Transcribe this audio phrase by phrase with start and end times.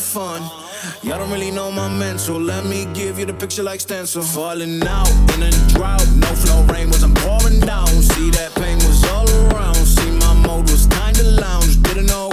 [0.00, 0.42] fun.
[1.02, 2.40] Y'all don't really know my mental.
[2.40, 4.22] Let me give you the picture like stencil.
[4.22, 6.06] Falling out in a drought.
[6.16, 7.86] No flow rain wasn't pouring down.
[7.86, 9.76] See that pain was all around.
[9.76, 11.82] See my mode was kinda lounge.
[11.82, 12.29] Didn't know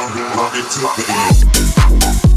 [0.00, 2.29] Throw to the up.